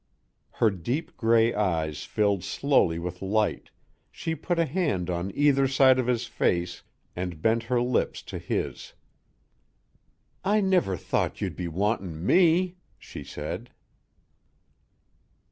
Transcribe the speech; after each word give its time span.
Her 0.53 0.71
deep 0.71 1.15
gray 1.15 1.53
eyes 1.53 2.05
filled 2.05 2.43
slowly 2.43 2.97
with 2.97 3.21
light, 3.21 3.69
she 4.09 4.33
put 4.33 4.57
a 4.57 4.65
hand 4.65 5.11
on 5.11 5.31
either 5.35 5.67
side 5.67 5.99
of 5.99 6.07
his 6.07 6.25
face 6.25 6.81
and 7.15 7.39
bent 7.39 7.61
her 7.69 7.79
lips 7.79 8.23
to 8.23 8.39
his. 8.39 8.93
"I 10.43 10.59
never 10.59 10.97
thought 10.97 11.39
you'd 11.39 11.55
be 11.55 11.67
wantin' 11.67 12.25
me," 12.25 12.77
she 12.97 13.23
said. 13.23 13.69